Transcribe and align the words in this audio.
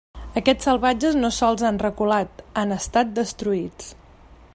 Aquests 0.39 0.65
salvatges 0.67 1.17
no 1.19 1.29
sols 1.35 1.65
han 1.69 1.77
reculat, 1.83 2.41
han 2.63 2.73
estat 2.77 3.13
destruïts. 3.21 3.93